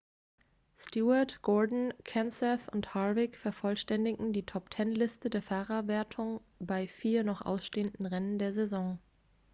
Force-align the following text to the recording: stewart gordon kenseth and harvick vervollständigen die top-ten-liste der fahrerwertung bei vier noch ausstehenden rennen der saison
stewart 0.77 1.37
gordon 1.43 1.93
kenseth 2.05 2.67
and 2.73 2.85
harvick 2.95 3.35
vervollständigen 3.37 4.33
die 4.33 4.41
top-ten-liste 4.41 5.29
der 5.29 5.43
fahrerwertung 5.43 6.41
bei 6.57 6.87
vier 6.87 7.23
noch 7.23 7.41
ausstehenden 7.43 8.07
rennen 8.07 8.39
der 8.39 8.51
saison 8.55 8.97